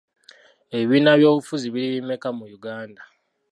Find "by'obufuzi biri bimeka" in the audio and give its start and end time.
1.19-2.29